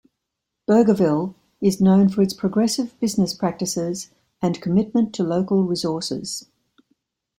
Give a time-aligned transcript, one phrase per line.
[0.67, 4.09] Burgerville is known for its progressive business practices
[4.41, 6.47] and commitment to local resources.